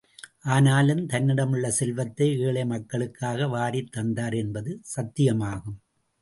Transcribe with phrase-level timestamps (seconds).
[0.45, 5.79] ஆனாலும், தன்னிடமுள்ள செல்வத்தை ஏழை மக்களுக்காக வாரித் தந்தார் என்பது சத்தியமாகும்.